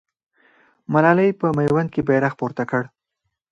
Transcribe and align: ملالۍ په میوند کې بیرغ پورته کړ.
ملالۍ 0.93 1.29
په 1.39 1.47
میوند 1.57 1.89
کې 1.93 2.01
بیرغ 2.07 2.33
پورته 2.39 2.63
کړ. 2.69 2.83